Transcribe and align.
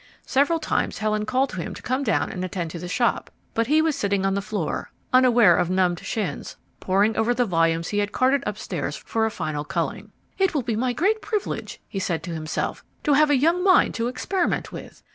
Several 0.25 0.57
times 0.57 0.97
Helen 0.97 1.27
called 1.27 1.53
him 1.53 1.75
to 1.75 1.81
come 1.83 2.01
down 2.03 2.31
and 2.31 2.43
attend 2.43 2.71
to 2.71 2.79
the 2.79 2.87
shop, 2.87 3.29
but 3.53 3.67
he 3.67 3.83
was 3.83 3.95
sitting 3.95 4.25
on 4.25 4.33
the 4.33 4.41
floor, 4.41 4.89
unaware 5.13 5.55
of 5.55 5.69
numbed 5.69 5.99
shins, 5.99 6.55
poring 6.79 7.15
over 7.15 7.35
the 7.35 7.45
volumes 7.45 7.89
he 7.89 7.99
had 7.99 8.11
carted 8.11 8.41
upstairs 8.47 8.95
for 8.95 9.27
a 9.27 9.29
final 9.29 9.63
culling. 9.63 10.11
"It 10.39 10.55
will 10.55 10.63
be 10.63 10.73
a 10.73 10.93
great 10.95 11.21
privilege," 11.21 11.79
he 11.87 11.99
said 11.99 12.23
to 12.23 12.33
himself, 12.33 12.83
"to 13.03 13.13
have 13.13 13.29
a 13.29 13.37
young 13.37 13.63
mind 13.63 13.93
to 13.93 14.07
experiment 14.07 14.71
with. 14.71 15.03